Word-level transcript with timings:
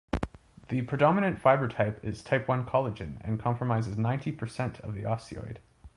The 0.69 0.81
predominant 0.81 1.37
fiber-type 1.37 2.03
is 2.03 2.23
Type 2.23 2.47
One 2.47 2.65
collagen 2.65 3.17
and 3.23 3.39
comprises 3.39 3.99
ninety 3.99 4.31
percent 4.31 4.79
of 4.79 4.95
the 4.95 5.03
osteoid. 5.03 5.57